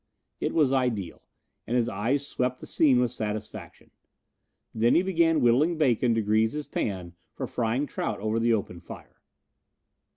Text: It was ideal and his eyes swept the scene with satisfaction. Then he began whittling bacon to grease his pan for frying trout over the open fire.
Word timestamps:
It 0.39 0.55
was 0.55 0.73
ideal 0.73 1.21
and 1.67 1.77
his 1.77 1.87
eyes 1.87 2.25
swept 2.25 2.59
the 2.59 2.65
scene 2.65 2.99
with 2.99 3.11
satisfaction. 3.11 3.91
Then 4.73 4.95
he 4.95 5.03
began 5.03 5.41
whittling 5.41 5.77
bacon 5.77 6.15
to 6.15 6.23
grease 6.23 6.53
his 6.53 6.65
pan 6.65 7.13
for 7.35 7.45
frying 7.45 7.85
trout 7.85 8.19
over 8.19 8.39
the 8.39 8.51
open 8.51 8.79
fire. 8.79 9.21